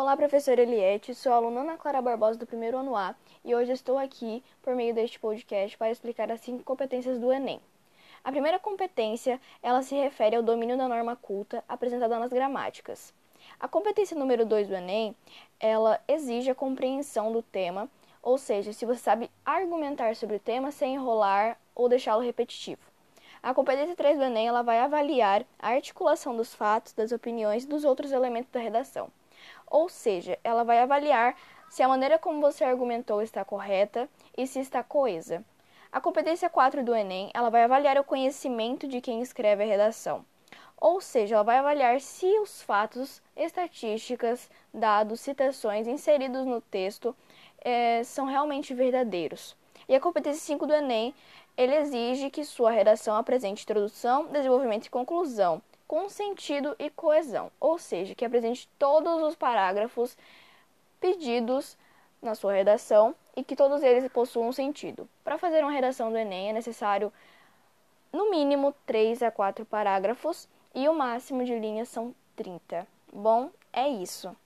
[0.00, 3.98] Olá, professora Eliette, sou aluna Ana Clara Barbosa do primeiro ano A e hoje estou
[3.98, 7.60] aqui por meio deste podcast para explicar as cinco competências do Enem.
[8.22, 13.12] A primeira competência, ela se refere ao domínio da norma culta apresentada nas gramáticas.
[13.58, 15.16] A competência número 2 do Enem,
[15.58, 17.90] ela exige a compreensão do tema,
[18.22, 22.82] ou seja, se você sabe argumentar sobre o tema sem enrolar ou deixá-lo repetitivo.
[23.42, 27.68] A competência 3 do Enem, ela vai avaliar a articulação dos fatos, das opiniões e
[27.68, 29.10] dos outros elementos da redação.
[29.66, 31.36] Ou seja, ela vai avaliar
[31.68, 35.44] se a maneira como você argumentou está correta e se está coesa.
[35.90, 40.24] A competência 4 do Enem, ela vai avaliar o conhecimento de quem escreve a redação.
[40.80, 47.16] Ou seja, ela vai avaliar se os fatos, estatísticas, dados, citações inseridos no texto
[47.60, 49.56] é, são realmente verdadeiros.
[49.88, 51.14] E a competência 5 do Enem,
[51.56, 57.78] ele exige que sua redação apresente introdução, desenvolvimento e conclusão com sentido e coesão, ou
[57.78, 60.16] seja, que apresente todos os parágrafos
[61.00, 61.78] pedidos
[62.20, 65.08] na sua redação e que todos eles possuam sentido.
[65.24, 67.10] Para fazer uma redação do Enem é necessário
[68.12, 72.86] no mínimo 3 a 4 parágrafos e o máximo de linhas são 30.
[73.10, 74.36] Bom, é isso.